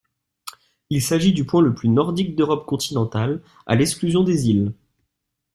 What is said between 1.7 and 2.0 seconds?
plus